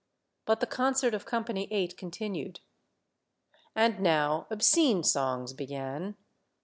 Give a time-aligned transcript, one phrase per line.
[0.47, 2.61] But the concert of Company Eight continued.
[3.75, 6.15] And now obscene songs began.